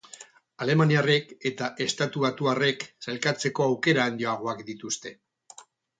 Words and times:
Alemaniarrek 0.65 1.27
eta 1.49 1.67
estatubatuarrek 1.85 2.85
sailkatzeko 3.09 3.67
aukera 3.69 4.11
handiagoak 4.11 4.65
dituzte. 4.71 5.13